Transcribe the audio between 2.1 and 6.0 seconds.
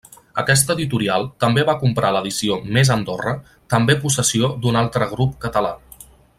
l'edició Més Andorra, també possessió d'un altre grup català.